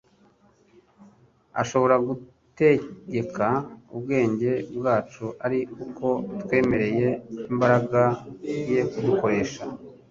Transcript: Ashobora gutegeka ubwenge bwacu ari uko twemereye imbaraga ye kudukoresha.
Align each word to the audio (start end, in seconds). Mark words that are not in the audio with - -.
Ashobora 1.61 1.95
gutegeka 2.07 3.47
ubwenge 3.95 4.51
bwacu 4.77 5.25
ari 5.45 5.59
uko 5.85 6.07
twemereye 6.41 7.07
imbaraga 7.51 8.03
ye 8.71 8.81
kudukoresha. 8.91 9.63